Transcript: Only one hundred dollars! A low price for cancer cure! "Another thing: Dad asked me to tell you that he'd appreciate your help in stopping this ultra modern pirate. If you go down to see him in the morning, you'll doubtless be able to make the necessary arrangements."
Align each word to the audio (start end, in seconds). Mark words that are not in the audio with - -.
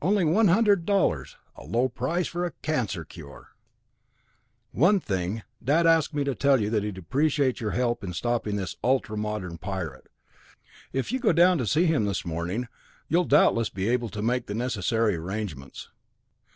Only 0.00 0.24
one 0.24 0.46
hundred 0.46 0.86
dollars! 0.86 1.36
A 1.56 1.64
low 1.64 1.88
price 1.88 2.28
for 2.28 2.48
cancer 2.62 3.04
cure! 3.04 3.56
"Another 4.72 5.00
thing: 5.00 5.42
Dad 5.60 5.84
asked 5.84 6.14
me 6.14 6.22
to 6.22 6.34
tell 6.36 6.60
you 6.60 6.70
that 6.70 6.84
he'd 6.84 6.96
appreciate 6.96 7.58
your 7.60 7.72
help 7.72 8.04
in 8.04 8.12
stopping 8.12 8.54
this 8.54 8.76
ultra 8.84 9.16
modern 9.16 9.58
pirate. 9.58 10.08
If 10.92 11.10
you 11.10 11.18
go 11.18 11.32
down 11.32 11.58
to 11.58 11.66
see 11.66 11.86
him 11.86 12.06
in 12.06 12.06
the 12.12 12.22
morning, 12.24 12.68
you'll 13.08 13.24
doubtless 13.24 13.68
be 13.68 13.88
able 13.88 14.10
to 14.10 14.22
make 14.22 14.46
the 14.46 14.54
necessary 14.54 15.16
arrangements." 15.16 15.88